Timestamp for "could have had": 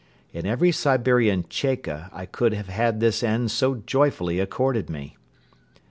2.25-3.01